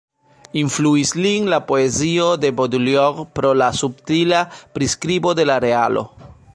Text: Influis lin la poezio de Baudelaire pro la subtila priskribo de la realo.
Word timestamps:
Influis 0.59 1.11
lin 1.17 1.45
la 1.53 1.59
poezio 1.67 2.31
de 2.45 2.51
Baudelaire 2.61 3.27
pro 3.41 3.53
la 3.63 3.69
subtila 3.83 4.41
priskribo 4.79 5.37
de 5.43 5.51
la 5.51 5.63
realo. 5.69 6.09